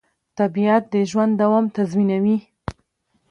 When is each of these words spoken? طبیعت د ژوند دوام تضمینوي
طبیعت 0.37 0.83
د 0.93 0.95
ژوند 1.09 1.33
دوام 1.41 1.65
تضمینوي 1.75 2.37